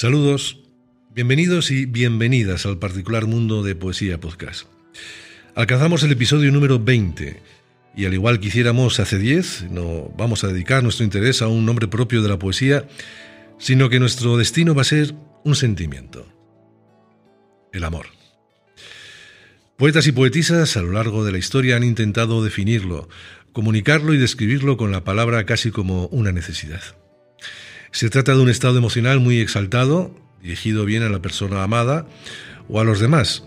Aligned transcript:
Saludos, 0.00 0.58
bienvenidos 1.14 1.70
y 1.70 1.84
bienvenidas 1.84 2.64
al 2.64 2.78
particular 2.78 3.26
mundo 3.26 3.62
de 3.62 3.74
Poesía 3.74 4.18
Podcast. 4.18 4.66
Alcanzamos 5.54 6.02
el 6.02 6.12
episodio 6.12 6.50
número 6.50 6.78
20 6.78 7.42
y 7.94 8.06
al 8.06 8.14
igual 8.14 8.40
que 8.40 8.48
hiciéramos 8.48 8.98
hace 8.98 9.18
10, 9.18 9.64
no 9.70 10.10
vamos 10.16 10.42
a 10.42 10.46
dedicar 10.46 10.82
nuestro 10.82 11.04
interés 11.04 11.42
a 11.42 11.48
un 11.48 11.66
nombre 11.66 11.86
propio 11.86 12.22
de 12.22 12.30
la 12.30 12.38
poesía, 12.38 12.88
sino 13.58 13.90
que 13.90 14.00
nuestro 14.00 14.38
destino 14.38 14.74
va 14.74 14.80
a 14.80 14.86
ser 14.86 15.14
un 15.44 15.54
sentimiento, 15.54 16.26
el 17.74 17.84
amor. 17.84 18.06
Poetas 19.76 20.06
y 20.06 20.12
poetisas 20.12 20.78
a 20.78 20.80
lo 20.80 20.92
largo 20.92 21.26
de 21.26 21.32
la 21.32 21.38
historia 21.38 21.76
han 21.76 21.84
intentado 21.84 22.42
definirlo, 22.42 23.10
comunicarlo 23.52 24.14
y 24.14 24.16
describirlo 24.16 24.78
con 24.78 24.92
la 24.92 25.04
palabra 25.04 25.44
casi 25.44 25.70
como 25.70 26.06
una 26.06 26.32
necesidad. 26.32 26.80
Se 27.92 28.08
trata 28.08 28.34
de 28.34 28.40
un 28.40 28.48
estado 28.48 28.78
emocional 28.78 29.20
muy 29.20 29.40
exaltado, 29.40 30.14
dirigido 30.40 30.84
bien 30.84 31.02
a 31.02 31.08
la 31.08 31.20
persona 31.20 31.62
amada 31.62 32.06
o 32.68 32.80
a 32.80 32.84
los 32.84 33.00
demás, 33.00 33.44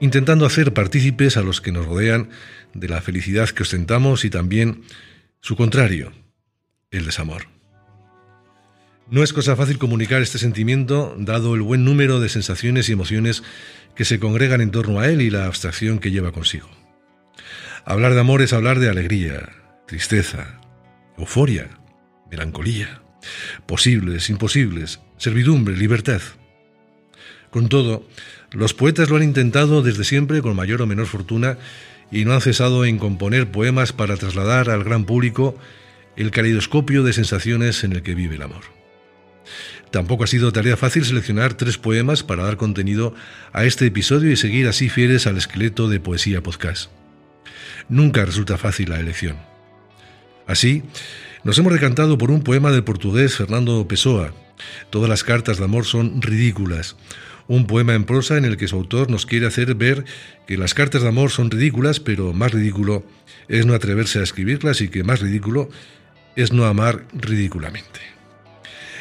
intentando 0.00 0.46
hacer 0.46 0.72
partícipes 0.72 1.36
a 1.36 1.42
los 1.42 1.60
que 1.60 1.72
nos 1.72 1.86
rodean 1.86 2.30
de 2.74 2.88
la 2.88 3.00
felicidad 3.00 3.48
que 3.50 3.64
ostentamos 3.64 4.24
y 4.24 4.30
también 4.30 4.82
su 5.40 5.56
contrario, 5.56 6.12
el 6.90 7.06
desamor. 7.06 7.48
No 9.10 9.22
es 9.24 9.32
cosa 9.32 9.56
fácil 9.56 9.78
comunicar 9.78 10.22
este 10.22 10.38
sentimiento, 10.38 11.14
dado 11.18 11.54
el 11.54 11.62
buen 11.62 11.84
número 11.84 12.20
de 12.20 12.28
sensaciones 12.28 12.88
y 12.88 12.92
emociones 12.92 13.42
que 13.96 14.04
se 14.04 14.20
congregan 14.20 14.60
en 14.60 14.70
torno 14.70 15.00
a 15.00 15.08
él 15.08 15.20
y 15.20 15.28
la 15.28 15.46
abstracción 15.46 15.98
que 15.98 16.12
lleva 16.12 16.32
consigo. 16.32 16.70
Hablar 17.84 18.14
de 18.14 18.20
amor 18.20 18.42
es 18.42 18.52
hablar 18.52 18.78
de 18.78 18.88
alegría, 18.88 19.50
tristeza, 19.86 20.60
euforia, 21.18 21.68
melancolía 22.30 23.01
posibles, 23.66 24.30
imposibles, 24.30 25.00
servidumbre, 25.16 25.76
libertad. 25.76 26.20
Con 27.50 27.68
todo, 27.68 28.06
los 28.50 28.74
poetas 28.74 29.10
lo 29.10 29.16
han 29.16 29.22
intentado 29.22 29.82
desde 29.82 30.04
siempre 30.04 30.42
con 30.42 30.56
mayor 30.56 30.82
o 30.82 30.86
menor 30.86 31.06
fortuna 31.06 31.58
y 32.10 32.24
no 32.24 32.34
han 32.34 32.40
cesado 32.40 32.84
en 32.84 32.98
componer 32.98 33.50
poemas 33.50 33.92
para 33.92 34.16
trasladar 34.16 34.70
al 34.70 34.84
gran 34.84 35.04
público 35.04 35.58
el 36.16 36.30
caleidoscopio 36.30 37.02
de 37.02 37.12
sensaciones 37.12 37.84
en 37.84 37.92
el 37.92 38.02
que 38.02 38.14
vive 38.14 38.36
el 38.36 38.42
amor. 38.42 38.62
Tampoco 39.90 40.24
ha 40.24 40.26
sido 40.26 40.52
tarea 40.52 40.76
fácil 40.76 41.04
seleccionar 41.04 41.54
tres 41.54 41.76
poemas 41.76 42.22
para 42.22 42.44
dar 42.44 42.56
contenido 42.56 43.14
a 43.52 43.64
este 43.64 43.86
episodio 43.86 44.30
y 44.30 44.36
seguir 44.36 44.66
así 44.66 44.88
fieles 44.88 45.26
al 45.26 45.36
esqueleto 45.36 45.88
de 45.88 46.00
Poesía 46.00 46.42
Podcast. 46.42 46.90
Nunca 47.88 48.24
resulta 48.24 48.56
fácil 48.56 48.90
la 48.90 49.00
elección. 49.00 49.36
Así, 50.46 50.82
nos 51.44 51.58
hemos 51.58 51.72
decantado 51.72 52.18
por 52.18 52.30
un 52.30 52.42
poema 52.42 52.70
del 52.70 52.84
portugués 52.84 53.36
Fernando 53.36 53.86
Pessoa. 53.88 54.32
Todas 54.90 55.08
las 55.08 55.24
cartas 55.24 55.58
de 55.58 55.64
amor 55.64 55.84
son 55.84 56.22
ridículas. 56.22 56.96
Un 57.48 57.66
poema 57.66 57.94
en 57.94 58.04
prosa 58.04 58.36
en 58.36 58.44
el 58.44 58.56
que 58.56 58.68
su 58.68 58.76
autor 58.76 59.10
nos 59.10 59.26
quiere 59.26 59.46
hacer 59.46 59.74
ver 59.74 60.04
que 60.46 60.56
las 60.56 60.74
cartas 60.74 61.02
de 61.02 61.08
amor 61.08 61.30
son 61.30 61.50
ridículas, 61.50 61.98
pero 61.98 62.32
más 62.32 62.52
ridículo 62.52 63.04
es 63.48 63.66
no 63.66 63.74
atreverse 63.74 64.20
a 64.20 64.22
escribirlas 64.22 64.80
y 64.80 64.88
que 64.88 65.02
más 65.02 65.20
ridículo 65.20 65.68
es 66.36 66.52
no 66.52 66.64
amar 66.66 67.04
ridículamente. 67.12 68.00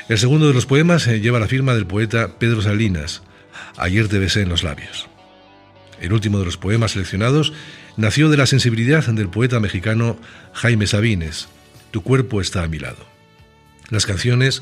El 0.09 0.17
segundo 0.17 0.47
de 0.47 0.53
los 0.53 0.65
poemas 0.65 1.07
eh, 1.07 1.21
lleva 1.21 1.39
la 1.39 1.47
firma 1.47 1.75
del 1.75 1.85
poeta 1.85 2.39
Pedro 2.39 2.61
Salinas, 2.61 3.21
Ayer 3.77 4.07
te 4.07 4.19
besé 4.19 4.41
en 4.41 4.49
los 4.49 4.63
labios. 4.63 5.07
El 5.99 6.13
último 6.13 6.39
de 6.39 6.45
los 6.45 6.57
poemas 6.57 6.91
seleccionados 6.91 7.53
nació 7.97 8.29
de 8.29 8.37
la 8.37 8.45
sensibilidad 8.45 9.05
del 9.05 9.29
poeta 9.29 9.59
mexicano 9.59 10.17
Jaime 10.53 10.87
Sabines, 10.87 11.47
tu 11.91 12.01
cuerpo 12.01 12.41
está 12.41 12.63
a 12.63 12.67
mi 12.67 12.79
lado. 12.79 13.05
Las 13.89 14.05
canciones 14.05 14.61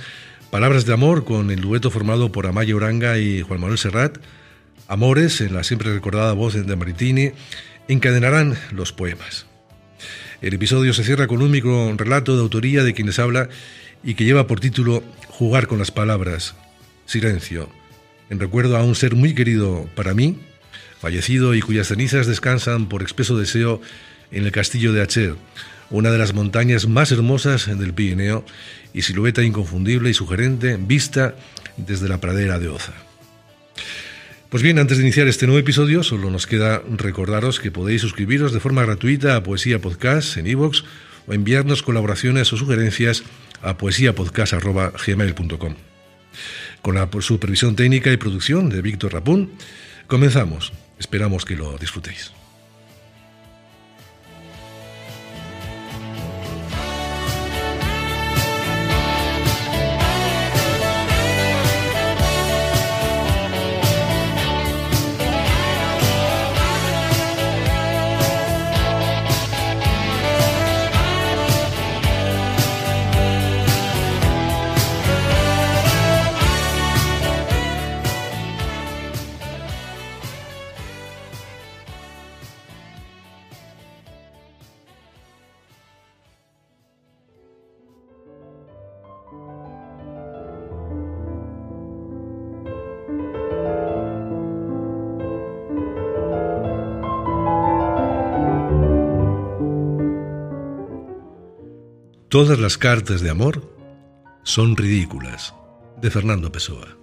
Palabras 0.51 0.88
de 0.88 0.94
Amor 0.94 1.25
con 1.25 1.51
el 1.51 1.62
dueto 1.62 1.91
formado 1.91 2.31
por 2.31 2.47
Amaya 2.47 2.75
Uranga 2.75 3.19
y 3.19 3.41
Juan 3.41 3.62
Manuel 3.62 3.78
Serrat, 3.78 4.17
Amores 4.88 5.41
en 5.41 5.53
la 5.53 5.63
siempre 5.63 5.94
recordada 5.94 6.34
voz 6.34 6.56
de 6.56 6.75
Maritini, 6.75 7.34
encadenarán 7.88 8.57
los 8.72 8.91
poemas. 8.91 9.45
El 10.41 10.56
episodio 10.56 10.94
se 10.94 11.03
cierra 11.03 11.28
con 11.28 11.44
un 11.44 11.51
micro 11.51 11.94
relato 11.95 12.35
de 12.35 12.41
autoría 12.41 12.84
de 12.84 12.95
quienes 12.95 13.19
habla 13.19 13.50
y 14.03 14.16
que 14.16 14.25
lleva 14.25 14.47
por 14.47 14.59
título 14.59 15.03
Jugar 15.28 15.68
con 15.68 15.78
las 15.78 15.91
palabras, 15.91 16.56
silencio, 17.06 17.69
en 18.31 18.39
recuerdo 18.39 18.75
a 18.75 18.84
un 18.84 18.95
ser 18.95 19.13
muy 19.13 19.35
querido 19.35 19.88
para 19.95 20.16
mí, 20.16 20.39
fallecido 21.00 21.53
y 21.53 21.62
cuyas 21.62 21.89
cenizas 21.89 22.25
descansan 22.25 22.89
por 22.89 23.03
expreso 23.03 23.38
deseo 23.38 23.81
en 24.31 24.45
el 24.45 24.51
castillo 24.51 24.94
de 24.94 25.03
Acher, 25.03 25.35
una 25.89 26.11
de 26.11 26.17
las 26.17 26.33
montañas 26.33 26.88
más 26.88 27.11
hermosas 27.11 27.66
del 27.77 27.94
Pirineo 27.94 28.45
y 28.94 29.01
silueta 29.01 29.44
inconfundible 29.44 30.09
y 30.09 30.13
sugerente 30.13 30.77
vista 30.77 31.35
desde 31.77 32.09
la 32.09 32.19
pradera 32.19 32.59
de 32.59 32.69
Oza. 32.69 32.94
Pues 34.50 34.63
bien, 34.63 34.79
antes 34.79 34.97
de 34.97 35.03
iniciar 35.03 35.27
este 35.27 35.45
nuevo 35.45 35.59
episodio, 35.59 36.01
solo 36.01 36.31
nos 36.31 36.47
queda 36.47 36.81
recordaros 36.97 37.59
que 37.59 37.69
podéis 37.69 38.01
suscribiros 38.01 38.51
de 38.51 38.59
forma 38.59 38.83
gratuita 38.83 39.35
a 39.35 39.44
Poesía 39.44 39.79
Podcast 39.79 40.38
en 40.38 40.47
iVoox 40.47 40.83
o 41.27 41.33
enviarnos 41.33 41.83
colaboraciones 41.83 42.51
o 42.51 42.57
sugerencias 42.57 43.23
a 43.61 43.77
poesiapodcast.gmail.com. 43.77 45.75
Con 46.81 46.95
la 46.95 47.07
supervisión 47.19 47.75
técnica 47.75 48.11
y 48.11 48.17
producción 48.17 48.69
de 48.69 48.81
Víctor 48.81 49.13
Rapún, 49.13 49.51
comenzamos. 50.07 50.73
Esperamos 50.97 51.45
que 51.45 51.56
lo 51.56 51.77
disfrutéis. 51.77 52.38
Todas 102.29 102.59
las 102.59 102.78
cartas 102.78 103.22
de 103.22 103.31
amor 103.31 103.75
son 104.44 104.78
ridículas, 104.78 105.56
de 106.00 106.12
Fernando 106.12 106.51
Pessoa. 106.51 106.95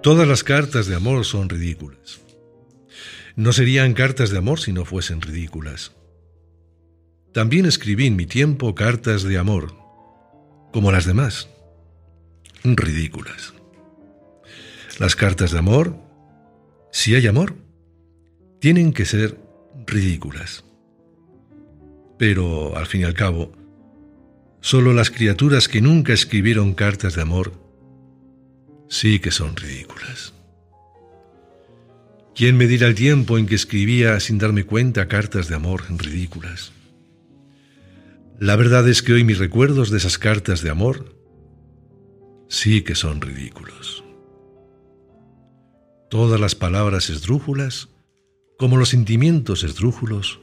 Todas 0.00 0.28
las 0.28 0.44
cartas 0.44 0.86
de 0.86 0.94
amor 0.94 1.24
son 1.24 1.48
ridículas. 1.48 2.20
No 3.34 3.52
serían 3.52 3.92
cartas 3.94 4.30
de 4.30 4.38
amor 4.38 4.60
si 4.60 4.72
no 4.72 4.84
fuesen 4.84 5.20
ridículas. 5.20 5.90
También 7.32 7.66
escribí 7.66 8.06
en 8.06 8.14
mi 8.14 8.26
tiempo 8.26 8.76
cartas 8.76 9.24
de 9.24 9.38
amor, 9.38 9.74
como 10.70 10.92
las 10.92 11.04
demás, 11.04 11.48
ridículas. 12.62 13.54
Las 15.00 15.16
cartas 15.16 15.50
de 15.50 15.58
amor, 15.58 15.96
si 16.92 17.14
hay 17.14 17.26
amor, 17.26 17.54
tienen 18.60 18.92
que 18.92 19.06
ser 19.06 19.40
ridículas. 19.86 20.62
Pero, 22.18 22.76
al 22.76 22.84
fin 22.84 23.00
y 23.00 23.04
al 23.04 23.14
cabo, 23.14 23.50
solo 24.60 24.92
las 24.92 25.10
criaturas 25.10 25.68
que 25.68 25.80
nunca 25.80 26.12
escribieron 26.12 26.74
cartas 26.74 27.14
de 27.14 27.22
amor 27.22 27.54
sí 28.90 29.20
que 29.20 29.30
son 29.30 29.56
ridículas. 29.56 30.34
¿Quién 32.34 32.58
me 32.58 32.66
dirá 32.66 32.86
el 32.86 32.94
tiempo 32.94 33.38
en 33.38 33.46
que 33.46 33.54
escribía 33.54 34.20
sin 34.20 34.36
darme 34.36 34.64
cuenta 34.64 35.08
cartas 35.08 35.48
de 35.48 35.54
amor 35.54 35.84
ridículas? 35.88 36.72
La 38.38 38.54
verdad 38.54 38.86
es 38.86 39.02
que 39.02 39.14
hoy 39.14 39.24
mis 39.24 39.38
recuerdos 39.38 39.88
de 39.88 39.96
esas 39.96 40.18
cartas 40.18 40.60
de 40.60 40.68
amor 40.68 41.16
sí 42.50 42.82
que 42.82 42.94
son 42.94 43.22
ridículos. 43.22 44.04
Todas 46.10 46.40
las 46.40 46.56
palabras 46.56 47.08
esdrújulas, 47.08 47.88
como 48.58 48.76
los 48.76 48.88
sentimientos 48.88 49.62
esdrújulos, 49.62 50.40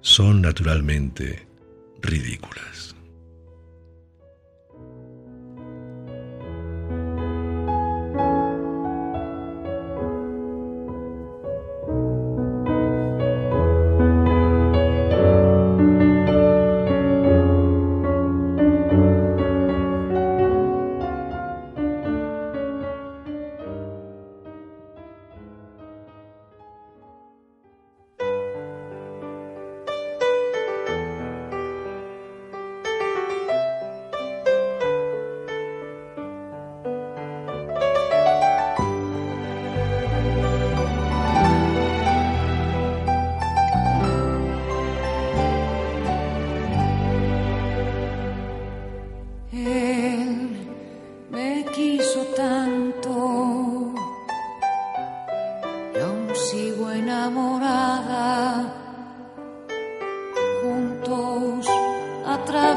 son 0.00 0.40
naturalmente 0.40 1.48
ridículas. 2.00 2.91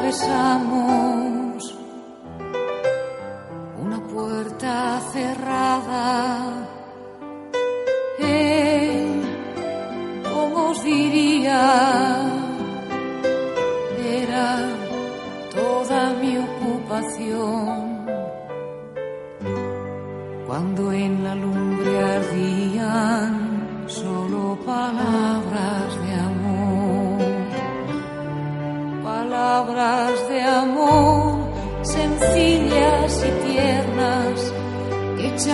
Atravesamos 0.06 1.15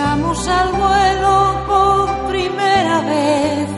echamos 0.02 0.48
al 0.48 0.72
vuelo 0.72 1.64
por 1.68 2.28
primera 2.28 3.00
vez. 3.02 3.68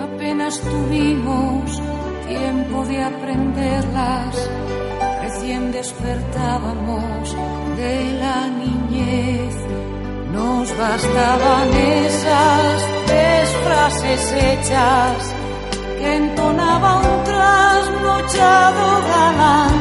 Apenas 0.00 0.60
tuvimos 0.60 1.82
tiempo 2.28 2.84
de 2.86 3.02
aprenderlas, 3.02 4.50
recién 5.22 5.72
despertábamos 5.72 7.36
de 7.76 8.18
la 8.20 8.46
niñez. 8.48 9.54
Nos 10.32 10.76
bastaban 10.78 11.68
esas 11.74 12.82
tres 13.06 13.48
frases 13.64 14.32
hechas 14.32 15.34
que 15.98 16.16
entonaba 16.16 16.96
un 16.98 17.24
trasnochado 17.24 18.86
galán 19.08 19.78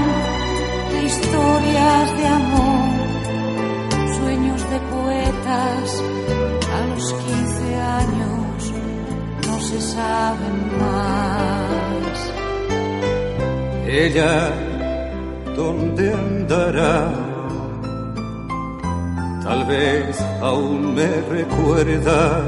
de 0.91 1.03
historias 1.03 2.17
de 2.17 2.27
amor, 2.27 2.94
a 5.55 6.87
los 6.89 7.13
15 7.13 7.75
años 7.75 8.73
no 9.47 9.59
se 9.59 9.81
saben 9.81 10.57
más. 10.79 12.17
Ella, 13.87 14.51
¿dónde 15.55 16.13
andará? 16.13 17.25
Tal 19.43 19.63
vez 19.65 20.19
aún 20.41 20.95
me 20.95 21.07
recuerda. 21.37 22.43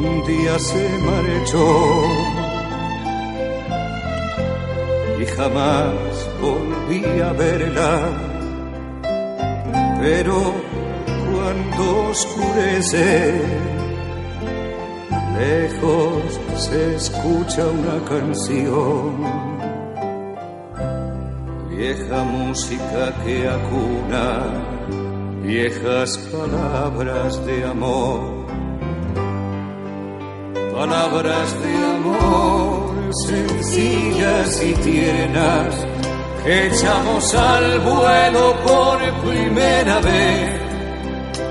Un 0.00 0.26
día 0.26 0.58
se 0.58 0.84
marchó 1.08 1.66
y 5.20 5.26
jamás 5.26 5.94
volví 6.40 7.20
a 7.20 7.32
verla. 7.32 8.27
Pero 10.00 10.54
cuando 11.32 12.08
oscurece, 12.10 13.40
lejos 15.38 16.40
se 16.56 16.96
escucha 16.96 17.66
una 17.66 18.04
canción. 18.08 19.24
Vieja 21.70 22.24
música 22.24 23.14
que 23.24 23.48
acuna 23.48 24.42
viejas 25.42 26.18
palabras 26.32 27.44
de 27.46 27.64
amor, 27.64 28.46
palabras 30.72 31.56
de 31.62 31.76
amor 31.96 32.88
sencillas 33.12 34.62
y 34.62 34.72
tiernas 34.74 35.97
echamos 36.48 37.34
al 37.34 37.80
vuelo 37.80 38.56
por 38.66 38.98
primera 39.28 40.00
vez. 40.00 40.60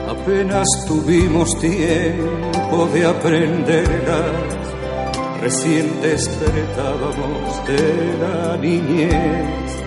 Apenas 0.09 0.67
tuvimos 0.87 1.59
tiempo 1.59 2.89
de 2.93 3.05
aprenderlas, 3.05 4.31
recién 5.41 6.01
despertábamos 6.01 7.67
de 7.67 8.17
la 8.21 8.57
niñez. 8.57 9.77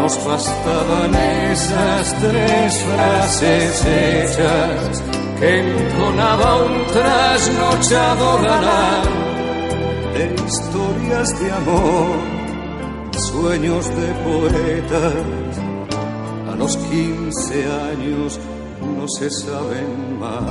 Nos 0.00 0.24
bastaban 0.24 1.14
esas 1.50 2.14
tres 2.20 2.84
frases 2.84 3.84
hechas 3.84 5.02
que 5.38 5.60
entonaba 5.60 6.64
un 6.64 6.86
trasnochado 6.86 8.42
galán 8.42 9.20
de 10.14 10.34
historias 10.46 11.40
de 11.40 11.52
amor, 11.52 12.39
sueños 13.40 13.88
de 13.88 14.08
poetas. 14.24 15.14
A 16.50 16.54
los 16.56 16.76
quince 16.76 17.64
años 17.66 18.38
no 18.96 19.06
se 19.08 19.30
saben 19.30 20.18
más. 20.18 20.42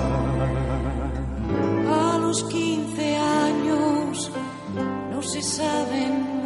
A 1.88 2.18
los 2.18 2.44
15 2.46 3.18
años 3.18 4.32
no 5.12 5.22
se 5.22 5.42
saben 5.42 6.14
más. 6.34 6.39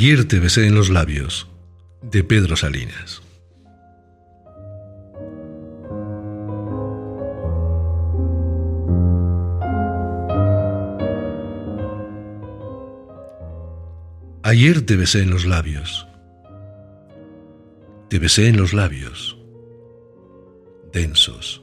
Ayer 0.00 0.26
te 0.26 0.40
besé 0.40 0.66
en 0.66 0.74
los 0.74 0.88
labios, 0.88 1.46
de 2.00 2.24
Pedro 2.24 2.56
Salinas. 2.56 3.20
Ayer 14.42 14.80
te 14.86 14.96
besé 14.96 15.20
en 15.20 15.28
los 15.28 15.44
labios. 15.44 16.08
Te 18.08 18.18
besé 18.18 18.48
en 18.48 18.56
los 18.56 18.72
labios, 18.72 19.36
densos, 20.94 21.62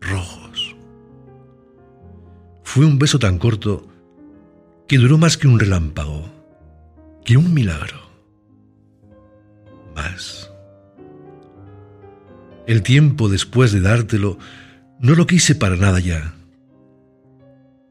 rojos. 0.00 0.74
Fue 2.64 2.84
un 2.84 2.98
beso 2.98 3.20
tan 3.20 3.38
corto 3.38 3.86
que 4.88 4.98
duró 4.98 5.18
más 5.18 5.36
que 5.36 5.46
un 5.46 5.60
relámpago 5.60 6.37
que 7.28 7.36
un 7.36 7.52
milagro. 7.52 8.00
Más. 9.94 10.50
El 12.66 12.82
tiempo 12.82 13.28
después 13.28 13.70
de 13.70 13.82
dártelo 13.82 14.38
no 14.98 15.14
lo 15.14 15.26
quise 15.26 15.54
para 15.54 15.76
nada 15.76 16.00
ya. 16.00 16.34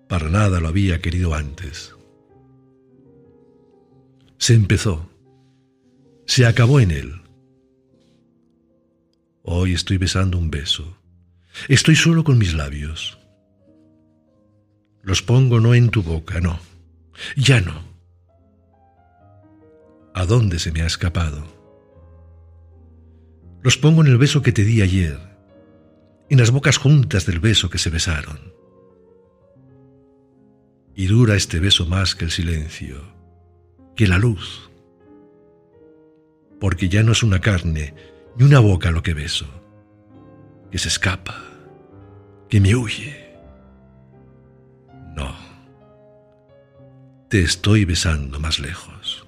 Para 0.09 0.29
nada 0.29 0.59
lo 0.59 0.67
había 0.67 1.01
querido 1.01 1.35
antes. 1.35 1.93
Se 4.39 4.55
empezó. 4.55 5.07
Se 6.25 6.47
acabó 6.47 6.79
en 6.79 6.89
él. 6.89 7.21
Hoy 9.43 9.73
estoy 9.73 9.99
besando 9.99 10.39
un 10.39 10.49
beso. 10.49 10.97
Estoy 11.67 11.95
solo 11.95 12.23
con 12.23 12.39
mis 12.39 12.55
labios. 12.55 13.19
Los 15.03 15.21
pongo 15.21 15.59
no 15.59 15.75
en 15.75 15.89
tu 15.91 16.01
boca, 16.01 16.41
no. 16.41 16.59
Ya 17.35 17.61
no. 17.61 17.96
¿A 20.17 20.25
dónde 20.25 20.57
se 20.57 20.71
me 20.71 20.81
ha 20.81 20.87
escapado? 20.87 21.45
Los 23.61 23.77
pongo 23.77 24.01
en 24.01 24.07
el 24.07 24.17
beso 24.17 24.41
que 24.41 24.51
te 24.51 24.63
di 24.63 24.81
ayer, 24.81 25.19
en 26.31 26.39
las 26.39 26.49
bocas 26.49 26.77
juntas 26.77 27.27
del 27.27 27.39
beso 27.39 27.69
que 27.69 27.77
se 27.77 27.91
besaron. 27.91 28.51
Y 30.95 31.05
dura 31.05 31.35
este 31.35 31.59
beso 31.59 31.85
más 31.85 32.15
que 32.15 32.25
el 32.25 32.31
silencio, 32.31 32.99
que 33.95 34.07
la 34.07 34.17
luz, 34.17 34.71
porque 36.59 36.89
ya 36.89 37.03
no 37.03 37.11
es 37.11 37.21
una 37.21 37.39
carne 37.39 37.93
ni 38.37 38.43
una 38.43 38.59
boca 38.59 38.89
lo 38.89 39.03
que 39.03 39.13
beso, 39.13 39.45
que 40.71 40.79
se 40.79 40.87
escapa, 40.87 41.43
que 42.49 42.59
me 42.59 42.75
huye. 42.75 43.37
No, 45.15 45.35
te 47.29 47.43
estoy 47.43 47.85
besando 47.85 48.39
más 48.39 48.57
lejos. 48.57 49.26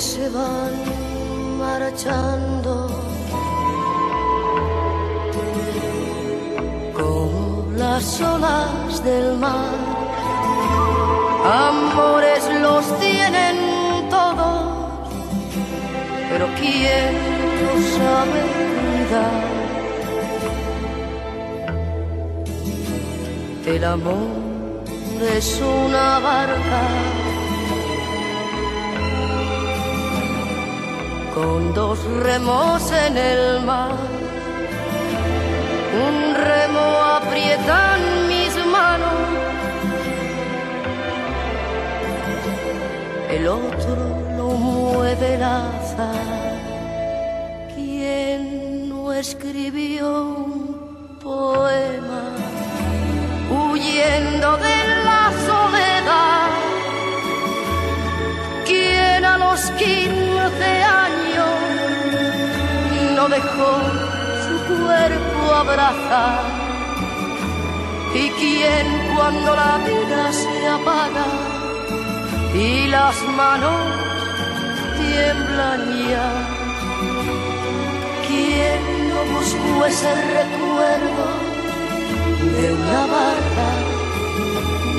Se 0.00 0.30
van 0.30 1.58
marchando 1.58 2.88
como 6.94 7.70
las 7.76 8.20
olas 8.22 9.04
del 9.04 9.36
mar. 9.36 9.74
Amores 11.44 12.42
los 12.62 12.98
tienen 12.98 14.08
todos, 14.08 15.10
pero 16.30 16.46
¿quién 16.58 17.12
los 17.60 17.84
sabe 17.98 18.40
cuidar? 18.80 19.44
El 23.66 23.84
amor 23.84 24.82
es 25.36 25.60
una 25.60 26.18
barca 26.20 26.80
con 31.40 31.72
dos 31.74 31.98
remos 32.22 32.82
en 33.06 33.16
el 33.16 33.62
mar. 33.62 33.96
Un 36.08 36.34
remo 36.34 36.86
aprieta 37.18 37.96
en 37.96 38.28
mis 38.32 38.52
manos, 38.76 39.20
el 43.30 43.48
otro 43.48 44.00
lo 44.36 44.48
mueve 44.66 45.34
el 45.34 45.42
azar. 45.42 46.28
¿Quién 47.74 48.88
no 48.90 49.12
escribió 49.12 50.06
un 50.46 51.18
poema 51.22 52.22
huyendo 53.50 54.48
de 54.68 54.78
la 55.08 55.22
soledad? 55.48 56.48
¿Quién 58.66 59.24
a 59.24 59.38
los 59.38 59.60
quince 59.80 60.79
no 63.20 63.28
dejó 63.28 63.70
su 64.44 64.54
cuerpo 64.72 65.40
abrazar? 65.62 66.40
¿Y 68.14 68.30
quién 68.40 68.86
cuando 69.14 69.54
la 69.54 69.74
vida 69.88 70.32
se 70.32 70.66
apaga 70.78 71.26
y 72.54 72.86
las 72.88 73.16
manos 73.40 73.80
tiemblan 74.98 75.80
ya? 76.08 76.30
¿Quién 78.26 78.80
no 79.10 79.20
buscó 79.34 79.74
ese 79.92 80.12
recuerdo 80.38 81.26
de 82.56 82.66
una 82.80 83.02
barca 83.16 83.68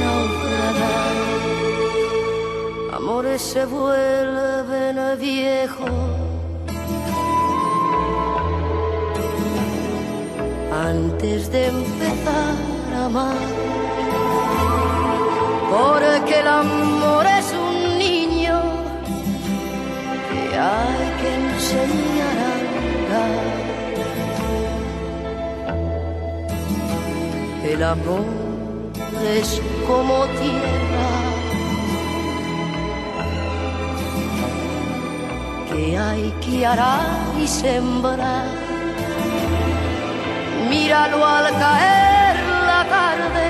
naufragada? 0.01 1.05
Amores 2.97 3.41
se 3.41 3.65
vuelven 3.65 4.97
viejos 5.19 6.21
antes 10.71 11.51
de 11.51 11.67
empezar 11.67 12.55
a 12.95 13.05
amar. 13.05 13.35
Porque 15.69 16.39
el 16.39 16.47
amor 16.47 17.25
es 17.25 17.53
un 17.53 17.99
niño 17.99 18.61
que 20.29 20.57
hay 20.57 21.11
que 21.19 21.29
enseñar 21.35 22.37
a 22.39 22.51
andar. 22.59 23.61
El 27.63 27.83
amor 27.83 28.25
es 29.35 29.61
como 29.87 30.25
tierra 30.39 31.09
que 35.71 35.97
hay 35.97 36.33
que 36.41 36.65
arar 36.65 37.17
y 37.41 37.47
sembrar. 37.47 38.70
Míralo 40.91 41.25
al 41.25 41.47
caer 41.57 42.35
la 42.65 42.85
tarde, 42.95 43.47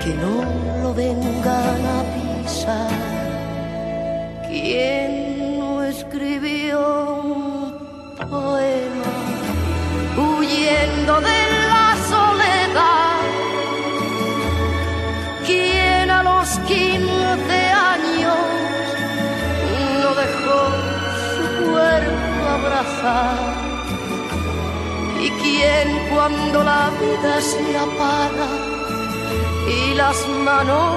que 0.00 0.14
no 0.14 0.34
lo 0.80 0.94
vengan 0.94 1.80
a 1.96 1.98
pisar. 2.14 2.88
¿Quién 4.46 5.58
no 5.58 5.82
escribió 5.82 6.78
un 7.24 8.14
poema 8.30 9.12
huyendo 10.16 11.20
de 11.20 11.39
abrazar? 22.60 23.38
¿Y 25.20 25.30
quién 25.42 25.88
cuando 26.10 26.62
la 26.62 26.90
vida 27.00 27.40
se 27.40 27.76
apaga 27.86 28.50
y 29.68 29.94
las 29.94 30.18
manos 30.46 30.94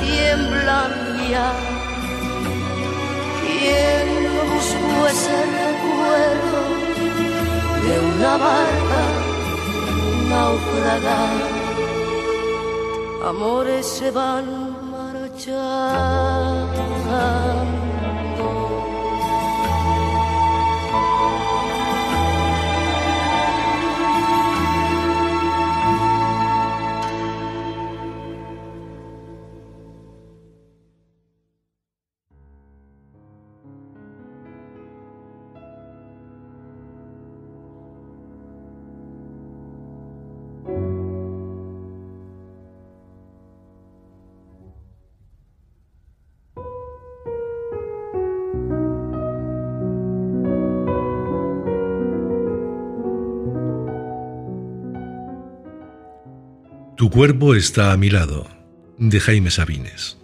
tiemblan 0.00 0.92
ya? 1.30 1.52
¿Quién 3.42 4.06
no 4.24 4.40
buscó 4.54 5.06
ese 5.14 5.36
recuerdo 5.62 6.60
de 7.84 7.94
una 8.10 8.32
barca 8.36 9.02
naufragada? 10.30 11.64
amores 13.28 13.86
se 13.86 14.10
van 14.10 14.44
marchando. 14.90 16.34
Tu 57.04 57.10
cuerpo 57.10 57.54
está 57.54 57.92
a 57.92 57.98
mi 57.98 58.08
lado, 58.08 58.46
de 58.96 59.20
Jaime 59.20 59.50
Sabines. 59.50 60.16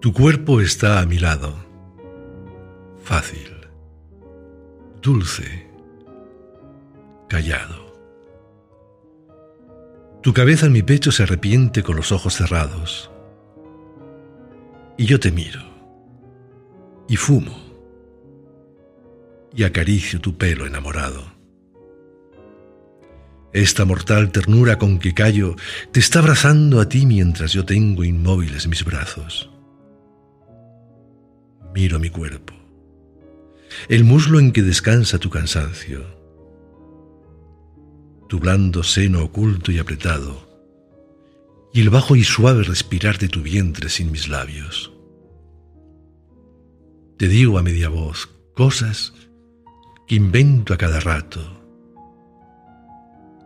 Tu 0.00 0.14
cuerpo 0.14 0.62
está 0.62 1.00
a 1.00 1.04
mi 1.04 1.18
lado, 1.18 1.54
fácil, 3.04 3.54
dulce, 5.02 5.66
callado. 7.28 7.85
Tu 10.26 10.34
cabeza 10.34 10.66
en 10.66 10.72
mi 10.72 10.82
pecho 10.82 11.12
se 11.12 11.22
arrepiente 11.22 11.84
con 11.84 11.94
los 11.94 12.10
ojos 12.10 12.34
cerrados. 12.34 13.12
Y 14.98 15.06
yo 15.06 15.20
te 15.20 15.30
miro. 15.30 15.62
Y 17.08 17.14
fumo. 17.14 17.56
Y 19.54 19.62
acaricio 19.62 20.20
tu 20.20 20.36
pelo 20.36 20.66
enamorado. 20.66 21.32
Esta 23.52 23.84
mortal 23.84 24.32
ternura 24.32 24.78
con 24.78 24.98
que 24.98 25.14
callo 25.14 25.54
te 25.92 26.00
está 26.00 26.18
abrazando 26.18 26.80
a 26.80 26.88
ti 26.88 27.06
mientras 27.06 27.52
yo 27.52 27.64
tengo 27.64 28.02
inmóviles 28.02 28.66
mis 28.66 28.84
brazos. 28.84 29.48
Miro 31.72 32.00
mi 32.00 32.10
cuerpo. 32.10 32.52
El 33.88 34.02
muslo 34.02 34.40
en 34.40 34.50
que 34.50 34.62
descansa 34.62 35.20
tu 35.20 35.30
cansancio 35.30 36.15
tu 38.28 38.38
blando 38.38 38.82
seno 38.82 39.22
oculto 39.22 39.72
y 39.72 39.78
apretado, 39.78 40.46
y 41.72 41.80
el 41.80 41.90
bajo 41.90 42.16
y 42.16 42.24
suave 42.24 42.62
respirar 42.62 43.18
de 43.18 43.28
tu 43.28 43.42
vientre 43.42 43.88
sin 43.88 44.10
mis 44.10 44.28
labios. 44.28 44.92
Te 47.18 47.28
digo 47.28 47.58
a 47.58 47.62
media 47.62 47.88
voz 47.88 48.28
cosas 48.54 49.12
que 50.06 50.14
invento 50.14 50.74
a 50.74 50.78
cada 50.78 51.00
rato, 51.00 51.40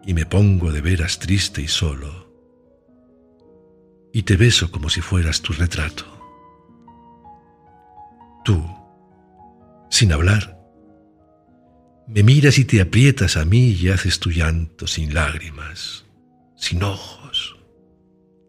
y 0.05 0.15
me 0.15 0.27
pongo 0.27 0.73
de 0.73 0.81
veras 0.81 1.19
triste 1.19 1.63
y 1.63 1.69
solo, 1.69 2.31
y 4.13 4.23
te 4.23 4.37
beso 4.37 4.71
como 4.71 4.89
si 4.89 5.01
fueras 5.01 5.43
tu 5.43 5.53
retrato. 5.53 6.05
Tú, 8.45 8.65
sin 9.91 10.13
hablar, 10.13 10.60
me 12.13 12.25
miras 12.25 12.59
y 12.59 12.65
te 12.65 12.81
aprietas 12.81 13.37
a 13.37 13.45
mí 13.45 13.71
y 13.71 13.89
haces 13.89 14.19
tu 14.19 14.31
llanto 14.31 14.89
sin 14.89 15.15
lágrimas, 15.15 16.05
sin 16.57 16.83
ojos, 16.83 17.57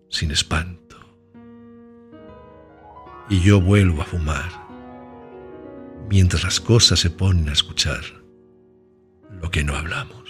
sin 0.10 0.32
espanto. 0.32 0.98
Y 3.30 3.42
yo 3.42 3.62
vuelvo 3.62 4.02
a 4.02 4.06
fumar, 4.06 4.52
mientras 6.10 6.44
las 6.44 6.60
cosas 6.60 7.00
se 7.00 7.12
ponen 7.12 7.50
a 7.50 7.54
escuchar 7.54 8.02
lo 9.40 9.52
que 9.52 9.64
no 9.64 9.76
hablamos. 9.76 10.21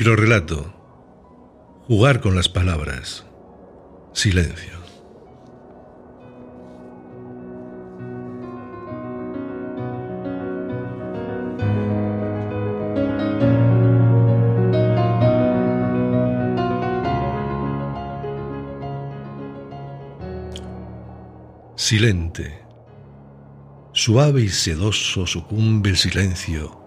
Microrrelato. 0.00 0.72
Jugar 1.86 2.22
con 2.22 2.34
las 2.34 2.48
palabras. 2.48 3.26
Silencio. 4.14 4.80
Silente. 21.76 22.64
Suave 23.92 24.40
y 24.40 24.48
sedoso 24.48 25.26
sucumbe 25.26 25.90
el 25.90 25.98
silencio 25.98 26.80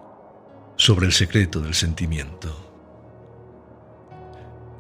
sobre 0.78 1.06
el 1.06 1.12
secreto 1.12 1.60
del 1.62 1.76
sentimiento. 1.76 2.73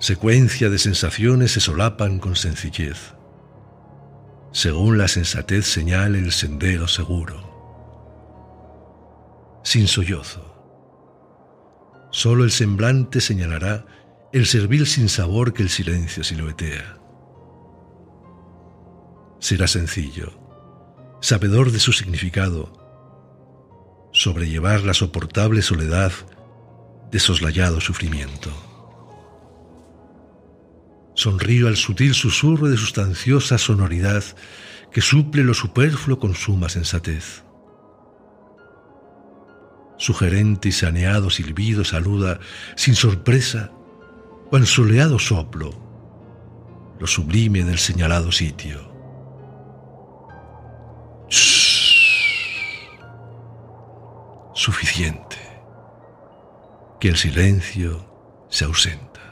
Secuencia 0.04 0.70
de 0.70 0.80
sensaciones 0.80 1.54
se 1.54 1.62
solapan 1.62 2.20
con 2.20 2.36
sencillez, 2.36 3.14
según 4.52 4.98
la 4.98 5.08
sensatez 5.08 5.66
señale 5.66 6.20
el 6.20 6.34
sendero 6.34 6.90
seguro. 6.90 7.42
Sin 9.64 9.88
sollozo. 9.88 10.44
Solo 12.12 12.44
el 12.44 12.52
semblante 12.52 13.22
señalará 13.22 13.86
el 14.34 14.46
servil 14.46 14.88
sin 14.88 15.08
sabor 15.08 15.54
que 15.54 15.64
el 15.64 15.70
silencio 15.70 16.26
siluetea. 16.26 16.98
Será 19.40 19.70
sencillo, 19.70 20.34
sabedor 21.22 21.72
de 21.72 21.80
su 21.80 21.94
significado, 21.94 22.74
sobrellevar 24.12 24.82
la 24.82 24.94
soportable 24.94 25.62
soledad 25.62 26.12
de 27.10 27.20
soslayado 27.22 27.80
sufrimiento. 27.80 28.73
Sonrío 31.24 31.70
al 31.70 31.78
sutil 31.78 32.14
susurro 32.14 32.68
de 32.68 32.76
sustanciosa 32.76 33.58
sonoridad 33.58 34.26
que 34.92 35.00
suple 35.00 35.46
lo 35.46 35.54
superfluo 35.54 36.20
con 36.20 36.36
suma 36.36 36.68
sensatez. 36.68 37.46
Sugerente 39.98 40.68
y 40.68 40.72
saneado 40.74 41.30
silbido 41.30 41.86
saluda 41.86 42.42
sin 42.76 42.96
sorpresa, 42.96 43.72
cual 44.50 44.68
soleado 44.68 45.18
soplo, 45.18 45.72
lo 47.00 47.08
sublime 47.08 47.64
del 47.64 47.80
señalado 47.80 48.34
sitio. 48.34 48.92
suficiente, 54.54 55.38
que 57.00 57.08
el 57.08 57.16
silencio 57.16 58.06
se 58.50 58.66
ausente. 58.66 59.23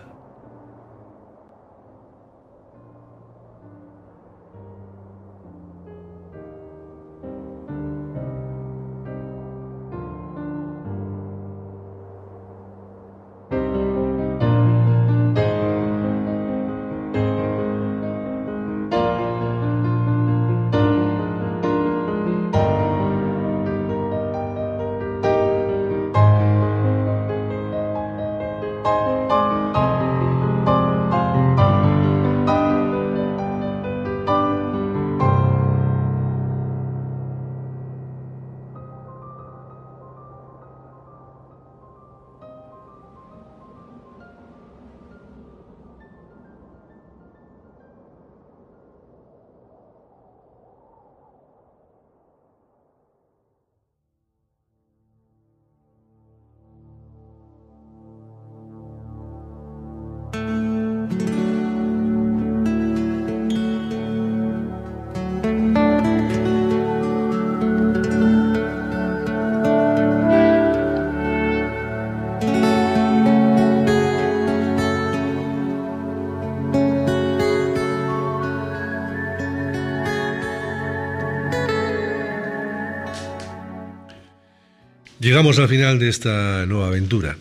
Llegamos 85.41 85.57
al 85.57 85.69
final 85.69 85.97
de 85.97 86.07
esta 86.07 86.67
nueva 86.67 86.85
aventura. 86.85 87.35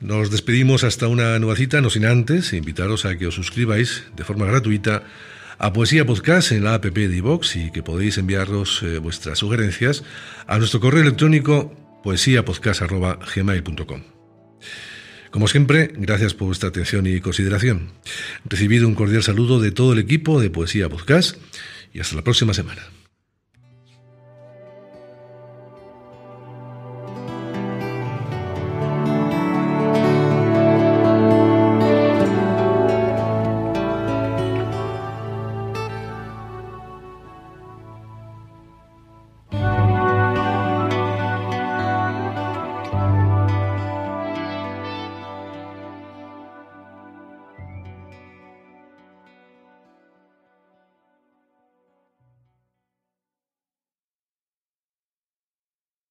Nos 0.00 0.30
despedimos 0.30 0.84
hasta 0.84 1.08
una 1.08 1.36
nueva 1.40 1.56
cita, 1.56 1.80
no 1.80 1.90
sin 1.90 2.06
antes 2.06 2.52
invitaros 2.52 3.06
a 3.06 3.18
que 3.18 3.26
os 3.26 3.34
suscribáis 3.34 4.04
de 4.14 4.22
forma 4.22 4.46
gratuita 4.46 5.02
a 5.58 5.72
Poesía 5.72 6.06
Podcast 6.06 6.52
en 6.52 6.62
la 6.62 6.74
app 6.74 6.84
de 6.84 7.16
iVox 7.16 7.56
y 7.56 7.72
que 7.72 7.82
podéis 7.82 8.18
enviaros 8.18 8.84
eh, 8.84 8.98
vuestras 8.98 9.40
sugerencias 9.40 10.04
a 10.46 10.58
nuestro 10.58 10.78
correo 10.78 11.02
electrónico 11.02 11.74
poesiapodcast.gmail.com. 12.04 14.02
Como 15.32 15.48
siempre, 15.48 15.90
gracias 15.96 16.34
por 16.34 16.46
vuestra 16.46 16.68
atención 16.68 17.04
y 17.08 17.20
consideración. 17.20 17.94
Recibido 18.44 18.86
un 18.86 18.94
cordial 18.94 19.24
saludo 19.24 19.58
de 19.58 19.72
todo 19.72 19.94
el 19.94 19.98
equipo 19.98 20.40
de 20.40 20.50
Poesía 20.50 20.88
Podcast 20.88 21.36
y 21.92 21.98
hasta 21.98 22.14
la 22.14 22.22
próxima 22.22 22.54
semana. 22.54 22.82